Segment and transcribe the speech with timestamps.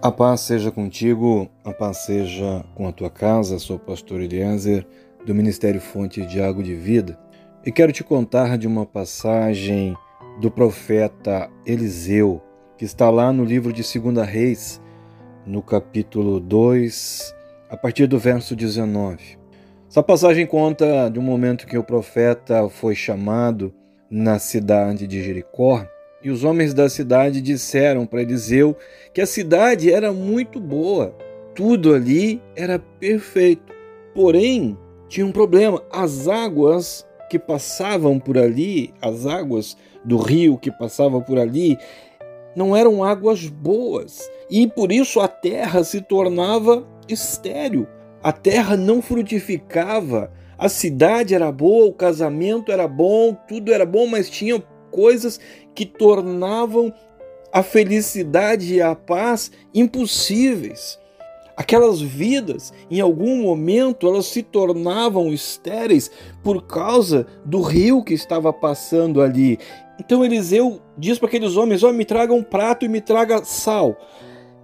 [0.00, 3.58] A paz seja contigo, a paz seja com a tua casa.
[3.58, 4.86] Sou o pastor Eliezer,
[5.26, 7.18] do Ministério Fonte de Água de Vida,
[7.66, 9.96] e quero te contar de uma passagem
[10.40, 12.40] do profeta Eliseu,
[12.76, 14.80] que está lá no livro de 2 Reis,
[15.44, 17.34] no capítulo 2,
[17.68, 19.36] a partir do verso 19.
[19.90, 23.74] Essa passagem conta de um momento que o profeta foi chamado
[24.08, 25.84] na cidade de Jericó
[26.22, 28.76] e os homens da cidade disseram para Eliseu
[29.12, 31.14] que a cidade era muito boa,
[31.54, 33.72] tudo ali era perfeito.
[34.14, 34.76] Porém,
[35.08, 41.20] tinha um problema: as águas que passavam por ali, as águas do rio que passavam
[41.20, 41.76] por ali,
[42.56, 47.86] não eram águas boas e por isso a terra se tornava estéril.
[48.22, 50.32] A terra não frutificava.
[50.56, 55.40] A cidade era boa, o casamento era bom, tudo era bom, mas tinha coisas
[55.74, 56.92] que tornavam
[57.52, 60.98] a felicidade e a paz impossíveis.
[61.56, 66.08] Aquelas vidas, em algum momento, elas se tornavam estéreis
[66.42, 69.58] por causa do rio que estava passando ali.
[69.98, 73.96] Então Eliseu diz para aqueles homens: oh, me traga um prato e me traga sal.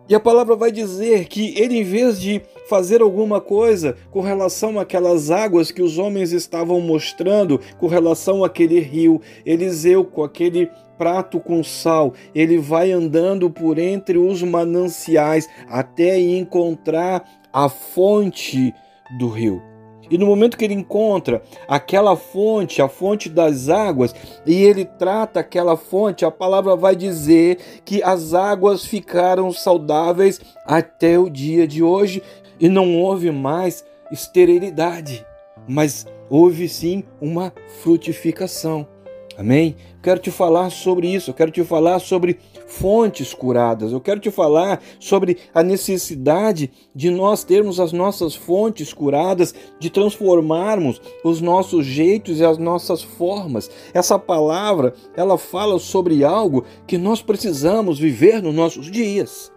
[0.08, 4.78] E a palavra vai dizer que ele, em vez de fazer alguma coisa com relação
[4.78, 11.40] àquelas águas que os homens estavam mostrando, com relação àquele rio, Eliseu, com aquele prato
[11.40, 18.74] com sal, ele vai andando por entre os mananciais até encontrar a fonte
[19.18, 19.73] do rio.
[20.10, 24.14] E no momento que ele encontra aquela fonte, a fonte das águas,
[24.46, 31.18] e ele trata aquela fonte, a palavra vai dizer que as águas ficaram saudáveis até
[31.18, 32.22] o dia de hoje
[32.60, 35.26] e não houve mais esterilidade,
[35.66, 37.52] mas houve sim uma
[37.82, 38.93] frutificação.
[39.36, 39.74] Amém?
[40.02, 44.30] Quero te falar sobre isso, eu quero te falar sobre fontes curadas, eu quero te
[44.30, 51.84] falar sobre a necessidade de nós termos as nossas fontes curadas, de transformarmos os nossos
[51.84, 53.70] jeitos e as nossas formas.
[53.92, 59.50] Essa palavra, ela fala sobre algo que nós precisamos viver nos nossos dias.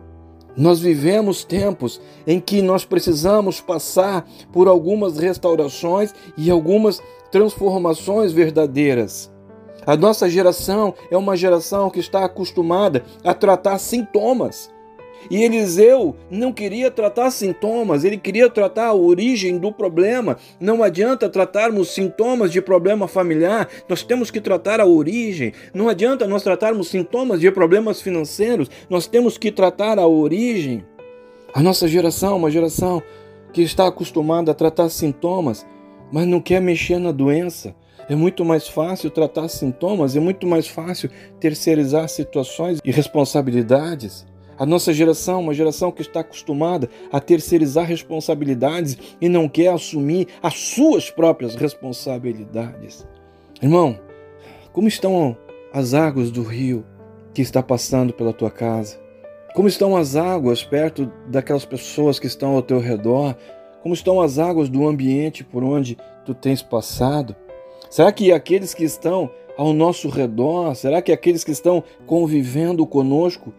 [0.55, 6.99] Nós vivemos tempos em que nós precisamos passar por algumas restaurações e algumas
[7.31, 9.36] transformações verdadeiras.
[9.87, 14.69] A nossa geração é uma geração que está acostumada a tratar sintomas.
[15.31, 20.35] E Eliseu não queria tratar sintomas, ele queria tratar a origem do problema.
[20.59, 25.53] Não adianta tratarmos sintomas de problema familiar, nós temos que tratar a origem.
[25.73, 30.83] Não adianta nós tratarmos sintomas de problemas financeiros, nós temos que tratar a origem.
[31.53, 33.01] A nossa geração é uma geração
[33.53, 35.65] que está acostumada a tratar sintomas,
[36.11, 37.73] mas não quer mexer na doença.
[38.09, 41.09] É muito mais fácil tratar sintomas, é muito mais fácil
[41.39, 44.25] terceirizar situações e responsabilidades.
[44.57, 50.27] A nossa geração, uma geração que está acostumada a terceirizar responsabilidades e não quer assumir
[50.41, 53.05] as suas próprias responsabilidades.
[53.61, 53.99] Irmão,
[54.71, 55.37] como estão
[55.73, 56.85] as águas do rio
[57.33, 58.97] que está passando pela tua casa?
[59.53, 63.35] Como estão as águas perto daquelas pessoas que estão ao teu redor?
[63.83, 67.35] Como estão as águas do ambiente por onde tu tens passado?
[67.89, 73.51] Será que aqueles que estão ao nosso redor, será que aqueles que estão convivendo conosco,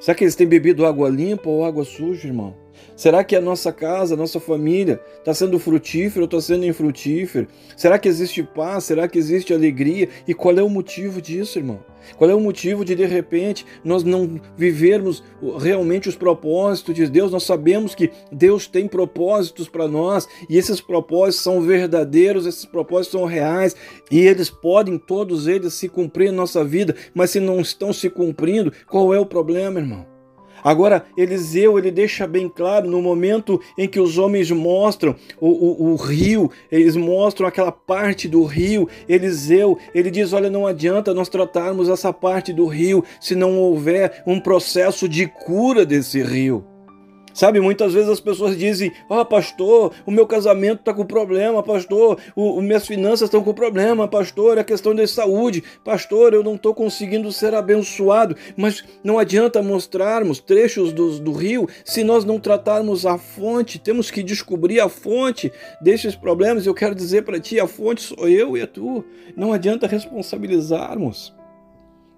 [0.00, 2.54] será que eles têm bebido água limpa ou água suja, irmão?
[2.96, 7.46] Será que a nossa casa, a nossa família está sendo frutífera ou está sendo infrutífera?
[7.76, 8.84] Será que existe paz?
[8.84, 10.08] Será que existe alegria?
[10.26, 11.80] E qual é o motivo disso, irmão?
[12.16, 15.22] Qual é o motivo de de repente nós não vivermos
[15.58, 17.32] realmente os propósitos de Deus?
[17.32, 23.18] Nós sabemos que Deus tem propósitos para nós e esses propósitos são verdadeiros, esses propósitos
[23.18, 23.76] são reais
[24.10, 28.08] e eles podem todos eles se cumprir na nossa vida, mas se não estão se
[28.08, 30.15] cumprindo, qual é o problema, irmão?
[30.62, 35.92] Agora, Eliseu ele deixa bem claro no momento em que os homens mostram o, o,
[35.92, 38.88] o, rio, eles mostram aquela parte do rio.
[39.08, 44.22] Eliseu ele diz: Olha, não adianta nós tratarmos essa parte do rio se não houver
[44.26, 46.75] um processo de cura desse rio.
[47.36, 51.62] Sabe, muitas vezes as pessoas dizem: Ah, oh, pastor, o meu casamento está com problema,
[51.62, 56.42] pastor, o, o, minhas finanças estão com problema, pastor, é questão de saúde, pastor, eu
[56.42, 58.34] não estou conseguindo ser abençoado.
[58.56, 64.10] Mas não adianta mostrarmos trechos do, do rio se nós não tratarmos a fonte, temos
[64.10, 66.64] que descobrir a fonte desses problemas.
[66.64, 69.04] Eu quero dizer para ti: a fonte sou eu e é tu.
[69.36, 71.35] Não adianta responsabilizarmos.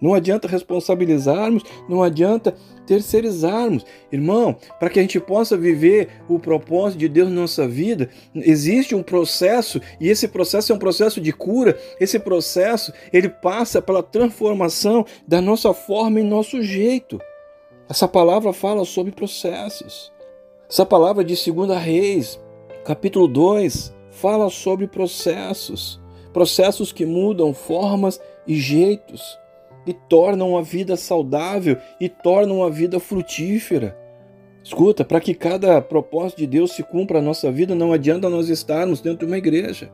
[0.00, 2.54] Não adianta responsabilizarmos, não adianta
[2.86, 3.84] terceirizarmos.
[4.12, 8.94] Irmão, para que a gente possa viver o propósito de Deus na nossa vida, existe
[8.94, 11.76] um processo e esse processo é um processo de cura.
[12.00, 17.20] Esse processo, ele passa pela transformação da nossa forma e nosso jeito.
[17.88, 20.12] Essa palavra fala sobre processos.
[20.70, 22.38] Essa palavra de 2 Reis,
[22.84, 26.00] capítulo 2, fala sobre processos.
[26.32, 29.38] Processos que mudam formas e jeitos
[29.88, 33.96] e tornam a vida saudável e tornam a vida frutífera.
[34.62, 38.50] Escuta, para que cada propósito de Deus se cumpra na nossa vida, não adianta nós
[38.50, 39.90] estarmos dentro de uma igreja.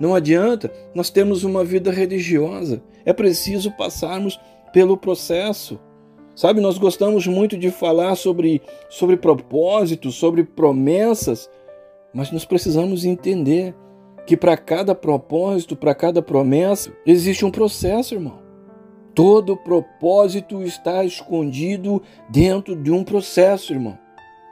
[0.00, 2.82] Não adianta nós termos uma vida religiosa.
[3.04, 4.40] É preciso passarmos
[4.72, 5.78] pelo processo.
[6.34, 11.50] Sabe, nós gostamos muito de falar sobre, sobre propósitos, sobre promessas,
[12.12, 13.74] mas nós precisamos entender
[14.26, 18.45] que para cada propósito, para cada promessa, existe um processo, irmão.
[19.16, 23.98] Todo propósito está escondido dentro de um processo, irmão.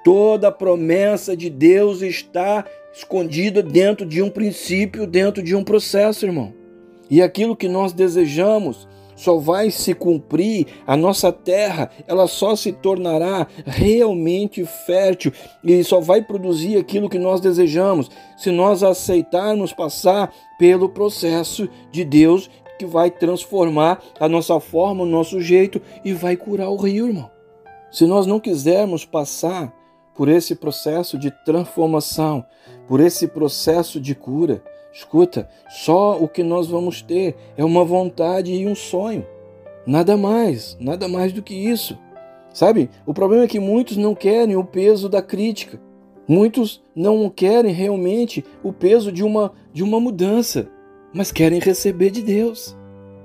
[0.03, 6.55] Toda promessa de Deus está escondida dentro de um princípio, dentro de um processo, irmão.
[7.11, 12.73] E aquilo que nós desejamos só vai se cumprir, a nossa terra, ela só se
[12.73, 15.31] tornará realmente fértil
[15.63, 22.03] e só vai produzir aquilo que nós desejamos se nós aceitarmos passar pelo processo de
[22.03, 27.09] Deus que vai transformar a nossa forma, o nosso jeito e vai curar o rio,
[27.09, 27.31] irmão.
[27.91, 29.73] Se nós não quisermos passar
[30.15, 32.45] por esse processo de transformação,
[32.87, 34.63] por esse processo de cura.
[34.93, 39.27] Escuta, só o que nós vamos ter é uma vontade e um sonho.
[39.85, 41.99] Nada mais, nada mais do que isso.
[42.53, 42.89] Sabe?
[43.05, 45.81] O problema é que muitos não querem o peso da crítica.
[46.29, 50.71] Muitos não querem realmente o peso de uma de uma mudança,
[51.15, 52.77] mas querem receber de Deus.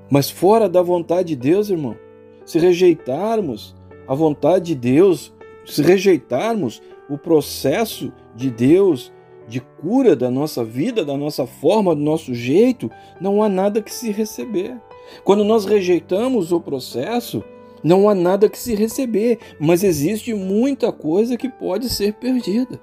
[0.09, 1.97] Mas fora da vontade de Deus, irmão,
[2.45, 3.75] se rejeitarmos
[4.07, 5.33] a vontade de Deus,
[5.65, 9.11] se rejeitarmos o processo de Deus
[9.47, 12.89] de cura da nossa vida, da nossa forma, do nosso jeito,
[13.19, 14.77] não há nada que se receber.
[15.23, 17.43] Quando nós rejeitamos o processo,
[17.83, 22.79] não há nada que se receber, mas existe muita coisa que pode ser perdida.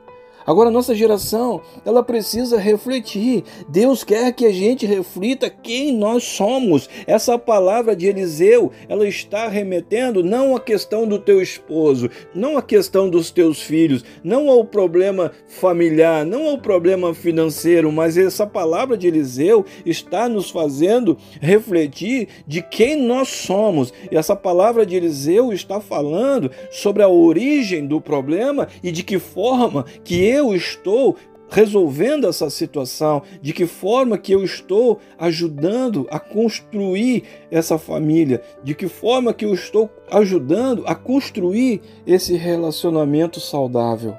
[0.47, 3.43] Agora, nossa geração, ela precisa refletir.
[3.69, 6.89] Deus quer que a gente reflita quem nós somos.
[7.05, 12.63] Essa palavra de Eliseu, ela está remetendo não à questão do teu esposo, não à
[12.63, 18.97] questão dos teus filhos, não ao problema familiar, não ao problema financeiro, mas essa palavra
[18.97, 23.93] de Eliseu está nos fazendo refletir de quem nós somos.
[24.13, 29.19] E essa palavra de Eliseu está falando sobre a origem do problema e de que
[29.19, 31.17] forma que eu estou
[31.49, 38.75] resolvendo essa situação, de que forma que eu estou ajudando a construir essa família, de
[38.75, 44.17] que forma que eu estou ajudando a construir esse relacionamento saudável.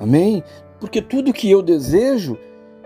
[0.00, 0.42] Amém?
[0.80, 2.38] Porque tudo que eu desejo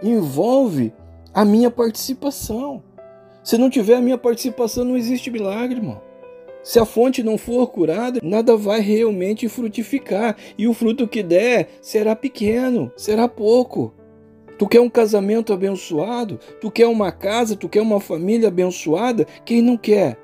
[0.02, 0.92] envolve
[1.32, 2.82] a minha participação.
[3.42, 6.05] Se não tiver a minha participação, não existe milagre, irmão.
[6.66, 11.68] Se a fonte não for curada, nada vai realmente frutificar, e o fruto que der
[11.80, 13.94] será pequeno, será pouco.
[14.58, 16.40] Tu quer um casamento abençoado?
[16.60, 17.54] Tu quer uma casa?
[17.54, 19.24] Tu quer uma família abençoada?
[19.44, 20.18] Quem não quer?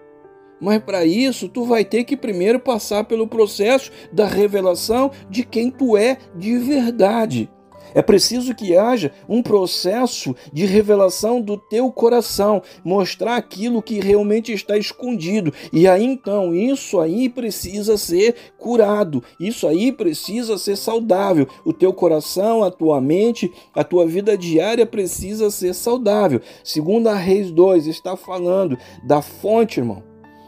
[0.60, 5.70] Mas para isso, tu vai ter que primeiro passar pelo processo da revelação de quem
[5.70, 7.48] tu é de verdade.
[7.94, 14.52] É preciso que haja um processo de revelação do teu coração, mostrar aquilo que realmente
[14.52, 15.52] está escondido.
[15.72, 21.46] E aí então, isso aí precisa ser curado, isso aí precisa ser saudável.
[21.64, 26.40] O teu coração, a tua mente, a tua vida diária precisa ser saudável.
[26.64, 30.02] Segunda Reis 2 está falando da fonte, irmão.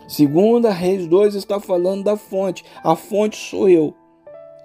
[0.07, 2.65] Segunda Reis 2 está falando da fonte.
[2.83, 3.95] A fonte sou eu.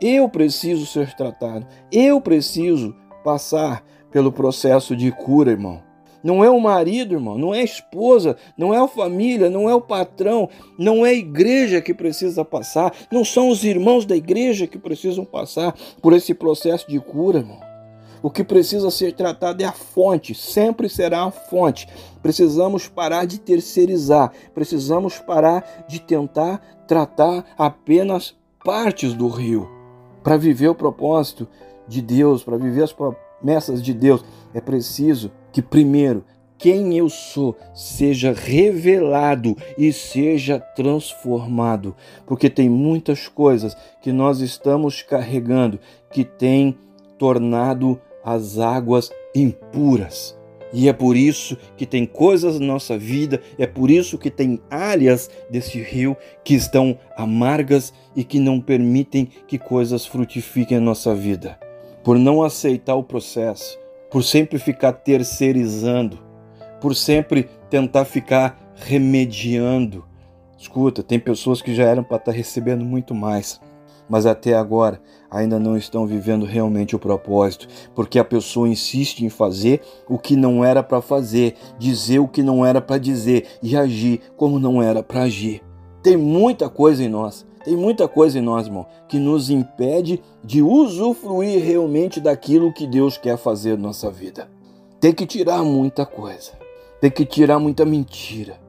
[0.01, 1.68] Eu preciso ser tratado.
[1.91, 5.82] Eu preciso passar pelo processo de cura, irmão.
[6.24, 9.75] Não é o marido, irmão, não é a esposa, não é a família, não é
[9.75, 14.68] o patrão, não é a igreja que precisa passar, não são os irmãos da igreja
[14.68, 17.62] que precisam passar por esse processo de cura, irmão.
[18.22, 21.88] O que precisa ser tratado é a fonte, sempre será a fonte.
[22.22, 29.78] Precisamos parar de terceirizar, precisamos parar de tentar tratar apenas partes do rio.
[30.29, 31.48] Para viver o propósito
[31.88, 36.24] de Deus, para viver as promessas de Deus, é preciso que, primeiro,
[36.55, 41.95] quem eu sou seja revelado e seja transformado,
[42.27, 45.79] porque tem muitas coisas que nós estamos carregando
[46.12, 46.77] que tem
[47.17, 50.38] tornado as águas impuras.
[50.71, 54.61] E é por isso que tem coisas na nossa vida, é por isso que tem
[54.69, 61.15] áreas desse rio que estão amargas e que não permitem que coisas frutifiquem na nossa
[61.15, 61.59] vida.
[62.03, 63.79] Por não aceitar o processo,
[64.11, 66.19] por sempre ficar terceirizando,
[66.79, 70.05] por sempre tentar ficar remediando.
[70.57, 73.59] Escuta, tem pessoas que já eram para estar tá recebendo muito mais,
[74.10, 75.00] mas até agora
[75.30, 80.36] ainda não estão vivendo realmente o propósito, porque a pessoa insiste em fazer o que
[80.36, 84.82] não era para fazer, dizer o que não era para dizer e agir como não
[84.82, 85.62] era para agir.
[86.01, 90.62] Tem muita coisa em nós, tem muita coisa em nós, irmão, que nos impede de
[90.62, 94.50] usufruir realmente daquilo que Deus quer fazer na nossa vida.
[95.00, 96.54] Tem que tirar muita coisa,
[97.00, 98.60] tem que tirar muita mentira,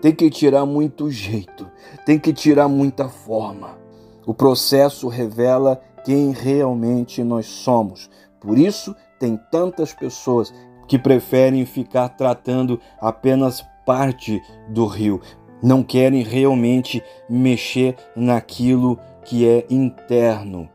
[0.00, 1.68] tem que tirar muito jeito,
[2.04, 3.85] tem que tirar muita forma.
[4.26, 8.10] O processo revela quem realmente nós somos.
[8.40, 10.52] Por isso, tem tantas pessoas
[10.88, 15.20] que preferem ficar tratando apenas parte do rio,
[15.62, 20.68] não querem realmente mexer naquilo que é interno.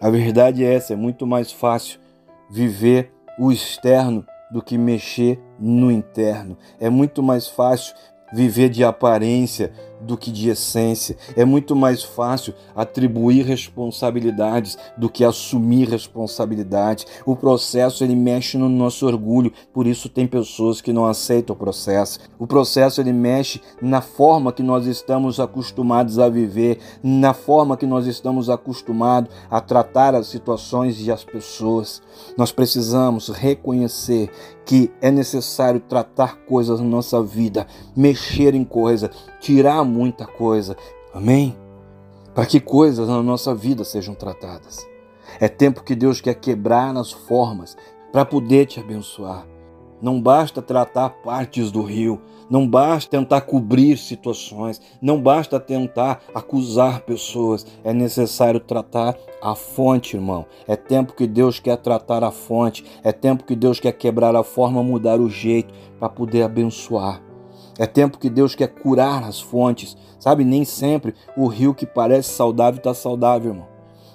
[0.00, 2.00] A verdade é essa: é muito mais fácil
[2.50, 6.56] viver o externo do que mexer no interno.
[6.78, 7.94] É muito mais fácil
[8.32, 11.16] viver de aparência do que de essência.
[11.36, 17.06] É muito mais fácil atribuir responsabilidades do que assumir responsabilidade.
[17.24, 21.58] O processo ele mexe no nosso orgulho, por isso tem pessoas que não aceitam o
[21.58, 22.18] processo.
[22.38, 27.86] O processo ele mexe na forma que nós estamos acostumados a viver, na forma que
[27.86, 32.02] nós estamos acostumados a tratar as situações e as pessoas.
[32.36, 34.30] Nós precisamos reconhecer
[34.64, 39.10] que é necessário tratar coisas na nossa vida, mexer em coisas,
[39.46, 40.76] tirar muita coisa.
[41.14, 41.56] Amém?
[42.34, 44.84] Para que coisas na nossa vida sejam tratadas.
[45.38, 47.76] É tempo que Deus quer quebrar as formas
[48.10, 49.46] para poder te abençoar.
[50.02, 57.02] Não basta tratar partes do rio, não basta tentar cobrir situações, não basta tentar acusar
[57.02, 60.44] pessoas, é necessário tratar a fonte, irmão.
[60.66, 64.42] É tempo que Deus quer tratar a fonte, é tempo que Deus quer quebrar a
[64.42, 67.22] forma, mudar o jeito para poder abençoar.
[67.78, 69.96] É tempo que Deus quer curar as fontes.
[70.18, 73.68] Sabe, nem sempre o rio que parece saudável está saudável, irmão.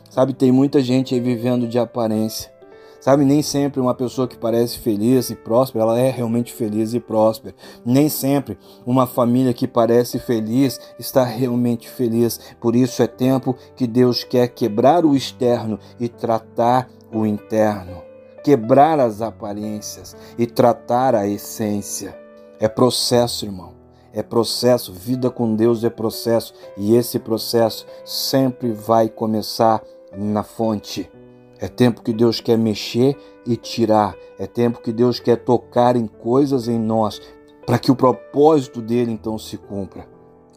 [0.10, 2.52] Sabe, tem muita gente aí vivendo de aparência.
[3.00, 7.00] Sabe, nem sempre uma pessoa que parece feliz e próspera, ela é realmente feliz e
[7.00, 7.56] próspera.
[7.84, 12.40] Nem sempre uma família que parece feliz está realmente feliz.
[12.60, 18.04] Por isso é tempo que Deus quer quebrar o externo e tratar o interno.
[18.44, 22.21] Quebrar as aparências e tratar a essência.
[22.62, 23.74] É processo, irmão.
[24.14, 24.94] É processo.
[24.94, 26.54] Vida com Deus é processo.
[26.78, 29.82] E esse processo sempre vai começar
[30.16, 31.10] na fonte.
[31.58, 34.16] É tempo que Deus quer mexer e tirar.
[34.38, 37.20] É tempo que Deus quer tocar em coisas em nós
[37.66, 40.08] para que o propósito dele então se cumpra.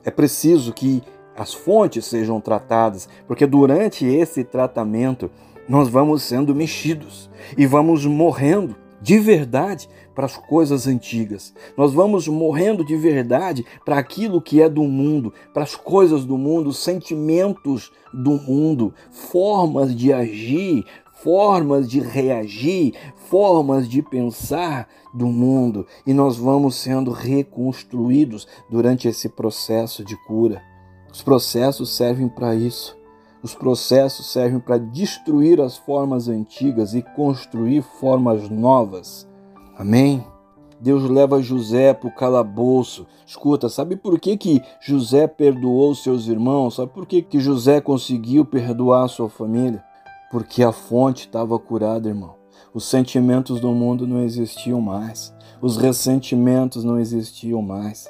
[0.04, 1.02] É preciso que
[1.34, 5.30] as fontes sejam tratadas, porque durante esse tratamento
[5.66, 11.52] nós vamos sendo mexidos e vamos morrendo de verdade para as coisas antigas.
[11.76, 16.38] Nós vamos morrendo de verdade para aquilo que é do mundo, para as coisas do
[16.38, 20.84] mundo, sentimentos do mundo, formas de agir,
[21.24, 25.86] formas de reagir, formas de pensar do mundo.
[26.06, 30.62] E nós vamos sendo reconstruídos durante esse processo de cura.
[31.12, 33.03] Os processos servem para isso.
[33.44, 39.28] Os processos servem para destruir as formas antigas e construir formas novas.
[39.76, 40.24] Amém?
[40.80, 43.06] Deus leva José para o calabouço.
[43.26, 46.76] Escuta, sabe por que, que José perdoou seus irmãos?
[46.76, 49.84] Sabe por que, que José conseguiu perdoar sua família?
[50.30, 52.36] Porque a fonte estava curada, irmão.
[52.72, 55.34] Os sentimentos do mundo não existiam mais.
[55.60, 58.08] Os ressentimentos não existiam mais.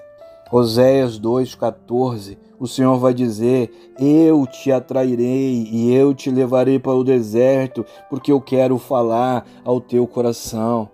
[0.52, 7.04] Oséias 2,14, o Senhor vai dizer: Eu te atrairei e eu te levarei para o
[7.04, 10.88] deserto, porque eu quero falar ao teu coração.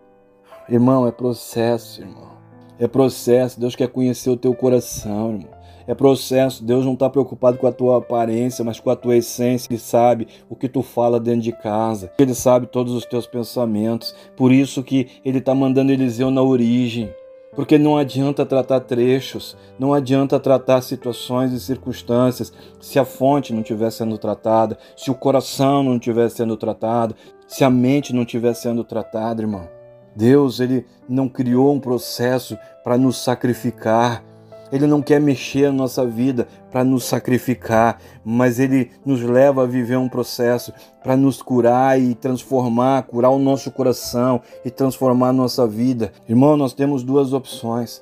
[0.69, 2.31] Irmão, é processo, irmão.
[2.79, 3.61] É processo.
[3.61, 5.61] Deus quer conhecer o teu coração, irmão.
[5.87, 6.63] É processo.
[6.63, 9.67] Deus não está preocupado com a tua aparência, mas com a tua essência.
[9.69, 12.13] Ele sabe o que tu fala dentro de casa.
[12.19, 14.15] Ele sabe todos os teus pensamentos.
[14.37, 17.13] Por isso que ele está mandando Eliseu na origem.
[17.55, 23.61] Porque não adianta tratar trechos, não adianta tratar situações e circunstâncias se a fonte não
[23.61, 27.15] estiver sendo tratada, se o coração não estiver sendo tratado,
[27.49, 29.69] se a mente não estiver sendo tratada, irmão.
[30.15, 34.25] Deus, ele não criou um processo para nos sacrificar,
[34.73, 39.67] ele não quer mexer a nossa vida para nos sacrificar, mas Ele nos leva a
[39.67, 40.73] viver um processo
[41.03, 46.13] para nos curar e transformar, curar o nosso coração e transformar a nossa vida.
[46.29, 48.01] Irmão, nós temos duas opções.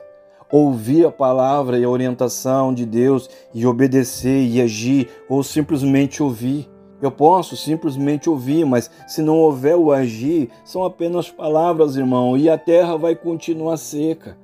[0.50, 6.68] Ouvir a palavra e a orientação de Deus e obedecer e agir, ou simplesmente ouvir.
[7.00, 12.48] Eu posso simplesmente ouvir, mas se não houver o agir, são apenas palavras, irmão, e
[12.48, 14.36] a terra vai continuar seca.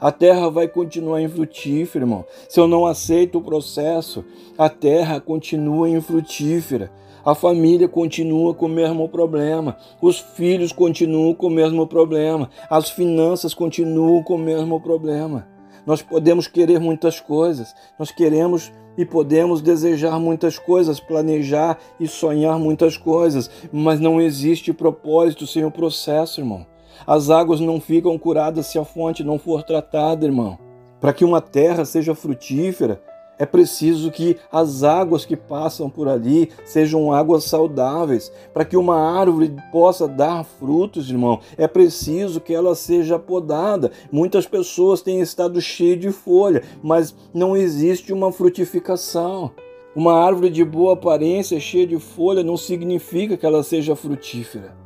[0.00, 2.24] A terra vai continuar infrutífera, irmão.
[2.48, 4.24] Se eu não aceito o processo,
[4.58, 6.90] a terra continua infrutífera.
[7.24, 12.88] A família continua com o mesmo problema, os filhos continuam com o mesmo problema, as
[12.88, 15.44] finanças continuam com o mesmo problema.
[15.84, 22.60] Nós podemos querer muitas coisas, nós queremos e podemos desejar muitas coisas, planejar e sonhar
[22.60, 26.64] muitas coisas, mas não existe propósito sem o processo, irmão.
[27.06, 30.58] As águas não ficam curadas se a fonte não for tratada, irmão.
[31.00, 33.02] Para que uma terra seja frutífera,
[33.38, 38.32] é preciso que as águas que passam por ali sejam águas saudáveis.
[38.54, 43.92] Para que uma árvore possa dar frutos, irmão, é preciso que ela seja podada.
[44.10, 49.50] Muitas pessoas têm estado cheias de folha, mas não existe uma frutificação.
[49.94, 54.85] Uma árvore de boa aparência, cheia de folha, não significa que ela seja frutífera.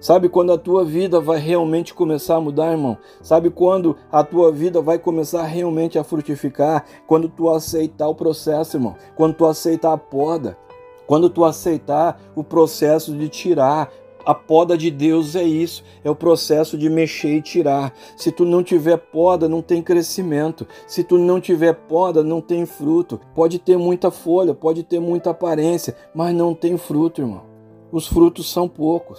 [0.00, 2.96] Sabe quando a tua vida vai realmente começar a mudar, irmão?
[3.20, 6.84] Sabe quando a tua vida vai começar realmente a frutificar?
[7.04, 8.94] Quando tu aceitar o processo, irmão.
[9.16, 10.56] Quando tu aceitar a poda.
[11.04, 13.90] Quando tu aceitar o processo de tirar.
[14.24, 17.94] A poda de Deus é isso, é o processo de mexer e tirar.
[18.14, 20.66] Se tu não tiver poda, não tem crescimento.
[20.86, 23.18] Se tu não tiver poda, não tem fruto.
[23.34, 27.42] Pode ter muita folha, pode ter muita aparência, mas não tem fruto, irmão.
[27.90, 29.18] Os frutos são poucos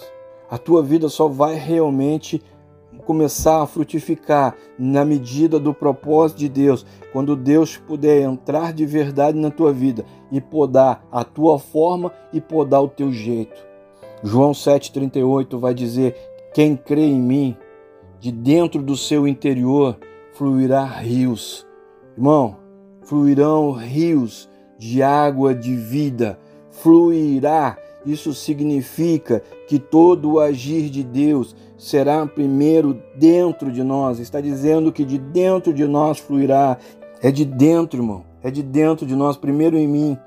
[0.50, 2.42] a tua vida só vai realmente
[3.06, 9.38] começar a frutificar na medida do propósito de Deus, quando Deus puder entrar de verdade
[9.38, 13.64] na tua vida e podar a tua forma e podar o teu jeito.
[14.22, 16.16] João 7,38 vai dizer:
[16.52, 17.56] Quem crê em mim,
[18.18, 19.96] de dentro do seu interior
[20.32, 21.66] fluirá rios.
[22.16, 22.56] Irmão,
[23.02, 26.38] fluirão rios de água de vida,
[26.70, 34.18] fluirá isso significa que todo o agir de Deus será primeiro dentro de nós.
[34.18, 36.78] Está dizendo que de dentro de nós fluirá.
[37.22, 38.24] É de dentro, irmão.
[38.42, 40.18] É de dentro de nós, primeiro em mim,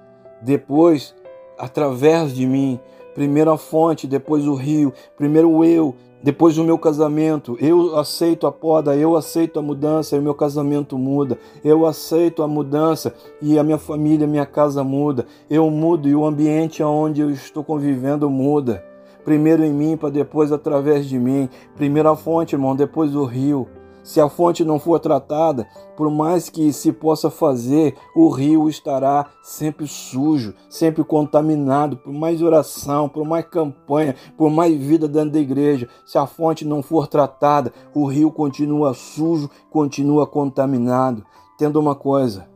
[0.42, 1.16] depois
[1.58, 2.80] através de mim.
[3.16, 8.52] Primeiro a fonte, depois o rio, primeiro eu, depois do meu casamento, eu aceito a
[8.52, 11.38] poda, eu aceito a mudança e o meu casamento muda.
[11.62, 15.26] Eu aceito a mudança e a minha família, minha casa muda.
[15.50, 18.86] Eu mudo e o ambiente onde eu estou convivendo muda.
[19.26, 21.50] Primeiro em mim, para depois através de mim.
[21.76, 23.68] Primeiro a fonte, irmão, depois o rio.
[24.04, 29.28] Se a fonte não for tratada, por mais que se possa fazer, o rio estará
[29.42, 35.39] sempre sujo, sempre contaminado, por mais oração, por mais campanha, por mais vida dentro da
[35.39, 35.88] igreja.
[36.06, 41.26] Se a fonte não for tratada, o rio continua sujo, continua contaminado.
[41.56, 42.50] Entenda uma coisa,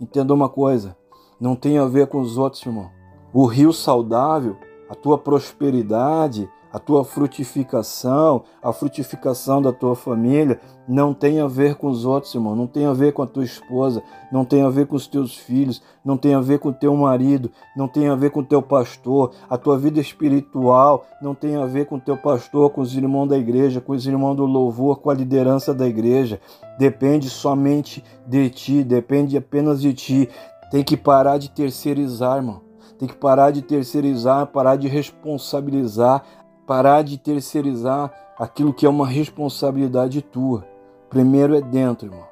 [0.00, 0.96] entenda uma coisa,
[1.40, 2.90] não tem a ver com os outros, irmão.
[3.32, 4.56] O rio saudável,
[4.88, 11.74] a tua prosperidade, a tua frutificação, a frutificação da tua família não tem a ver
[11.76, 14.68] com os outros, irmão, não tem a ver com a tua esposa, não tem a
[14.68, 18.08] ver com os teus filhos, não tem a ver com o teu marido, não tem
[18.08, 21.96] a ver com o teu pastor, a tua vida espiritual não tem a ver com
[21.96, 25.14] o teu pastor, com os irmãos da igreja, com os irmãos do louvor, com a
[25.14, 26.40] liderança da igreja.
[26.78, 30.28] Depende somente de ti, depende apenas de ti.
[30.70, 32.62] Tem que parar de terceirizar, irmão.
[33.00, 36.22] Tem que parar de terceirizar, parar de responsabilizar
[36.70, 40.64] parar de terceirizar aquilo que é uma responsabilidade tua.
[41.08, 42.22] Primeiro é dentro, irmão.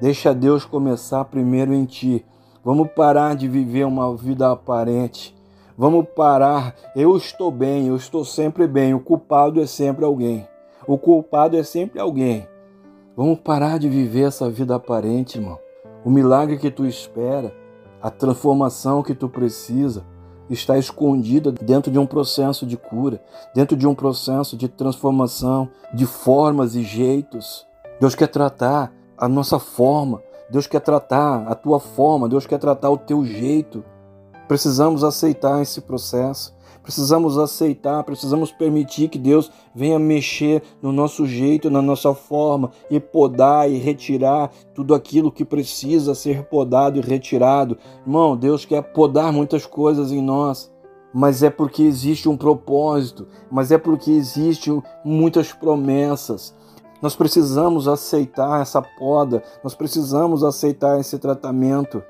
[0.00, 2.24] Deixa Deus começar primeiro em ti.
[2.64, 5.36] Vamos parar de viver uma vida aparente.
[5.76, 6.74] Vamos parar.
[6.96, 8.94] Eu estou bem, eu estou sempre bem.
[8.94, 10.48] O culpado é sempre alguém.
[10.86, 12.48] O culpado é sempre alguém.
[13.14, 15.58] Vamos parar de viver essa vida aparente, irmão.
[16.02, 17.54] O milagre que tu espera,
[18.00, 20.02] a transformação que tu precisa,
[20.50, 23.22] está escondida dentro de um processo de cura,
[23.54, 27.66] dentro de um processo de transformação de formas e jeitos.
[28.00, 32.90] Deus quer tratar a nossa forma, Deus quer tratar a tua forma, Deus quer tratar
[32.90, 33.84] o teu jeito.
[34.48, 36.54] Precisamos aceitar esse processo.
[36.82, 42.98] Precisamos aceitar, precisamos permitir que Deus venha mexer no nosso jeito, na nossa forma e
[42.98, 47.78] podar e retirar tudo aquilo que precisa ser podado e retirado.
[48.04, 50.72] Irmão, Deus quer podar muitas coisas em nós,
[51.14, 56.52] mas é porque existe um propósito, mas é porque existem muitas promessas.
[57.00, 62.02] Nós precisamos aceitar essa poda, nós precisamos aceitar esse tratamento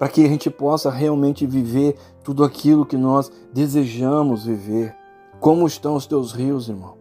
[0.00, 4.96] para que a gente possa realmente viver tudo aquilo que nós desejamos viver.
[5.38, 6.94] Como estão os teus rios, irmão?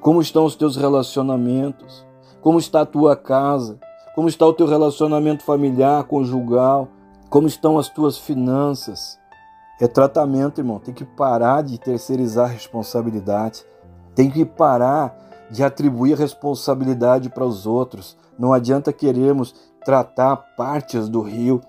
[0.00, 2.04] Como estão os teus relacionamentos?
[2.40, 3.78] Como está a tua casa?
[4.16, 6.88] Como está o teu relacionamento familiar, conjugal?
[7.28, 9.16] Como estão as tuas finanças?
[9.80, 10.80] É tratamento, irmão.
[10.80, 13.64] Tem que parar de terceirizar a responsabilidade.
[14.12, 15.16] Tem que parar
[15.52, 18.16] de atribuir responsabilidade para os outros.
[18.36, 21.60] Não adianta queremos tratar partes do rio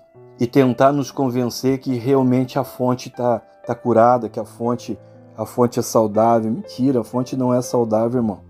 [0.42, 4.98] e tentar nos convencer que realmente a fonte está tá curada, que a fonte,
[5.36, 6.50] a fonte é saudável.
[6.50, 8.40] Mentira, a fonte não é saudável, irmão.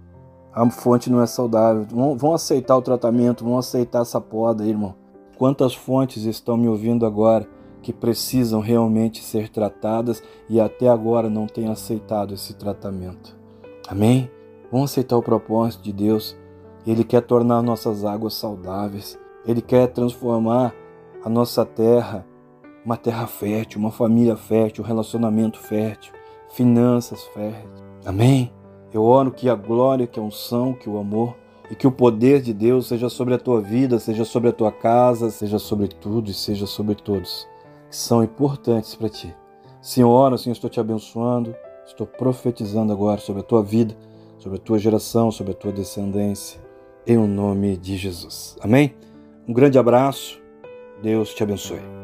[0.54, 1.84] A fonte não é saudável.
[1.90, 4.94] Vão, vão aceitar o tratamento, vão aceitar essa poda irmão.
[5.36, 7.46] Quantas fontes estão me ouvindo agora
[7.82, 13.36] que precisam realmente ser tratadas e até agora não têm aceitado esse tratamento?
[13.86, 14.30] Amém?
[14.70, 16.34] Vão aceitar o propósito de Deus.
[16.86, 19.18] Ele quer tornar nossas águas saudáveis.
[19.44, 20.74] Ele quer transformar
[21.24, 22.26] a nossa terra
[22.84, 26.12] uma terra fértil, uma família fértil, um relacionamento fértil,
[26.50, 27.82] finanças férteis.
[28.04, 28.52] Amém?
[28.92, 31.36] Eu oro que a glória, que a unção, que o amor
[31.70, 34.72] e que o poder de Deus seja sobre a tua vida, seja sobre a tua
[34.72, 37.46] casa, seja sobre tudo e seja sobre todos
[37.88, 39.34] que são importantes para ti.
[39.80, 41.54] Senhor, assim eu estou te abençoando,
[41.86, 43.94] estou profetizando agora sobre a tua vida,
[44.38, 46.60] sobre a tua geração, sobre a tua descendência,
[47.06, 48.56] em o nome de Jesus.
[48.62, 48.94] Amém?
[49.46, 50.41] Um grande abraço,
[51.02, 52.01] Deus te abençoe.